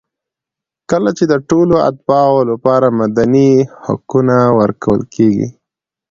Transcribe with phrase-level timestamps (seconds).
[0.89, 3.51] کله چې د ټولو اتباعو لپاره مدني
[3.85, 5.47] حقونه ورکول کېږي.